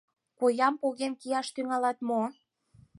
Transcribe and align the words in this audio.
Коям 0.39 0.73
поген 0.81 1.13
кияш 1.21 1.47
тӱҥалат 1.55 1.97
мо? 2.07 2.21